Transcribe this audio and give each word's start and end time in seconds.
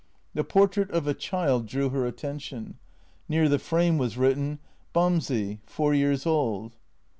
The 0.33 0.43
portrait 0.43 0.89
of 0.89 1.05
a 1.05 1.13
child 1.13 1.67
drew 1.67 1.89
her 1.89 2.07
attention— 2.07 2.79
near 3.29 3.47
the 3.47 3.59
frame 3.59 3.99
was 3.99 4.17
written" 4.17 4.57
Bamsey, 4.95 5.59
four 5.67 5.93
years 5.93 6.25
old." 6.25 6.75